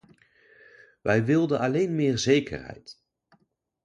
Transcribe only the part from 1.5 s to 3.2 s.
alleen meer zekerheid.